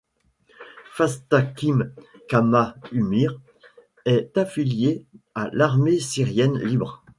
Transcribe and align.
Fastaqim 0.95 1.91
Kama 2.27 2.73
Umirt 2.91 3.39
est 4.05 4.35
affilié 4.35 5.05
à 5.35 5.51
l'Armée 5.53 5.99
syrienne 5.99 6.57
libre. 6.57 7.03